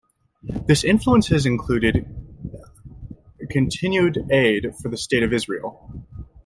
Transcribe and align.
This 0.65 0.83
influence 0.83 1.27
has 1.27 1.45
included 1.45 2.07
continued 3.51 4.17
aid 4.31 4.73
for 4.81 4.89
the 4.89 4.97
state 4.97 5.21
of 5.21 5.31
Israel. 5.31 5.93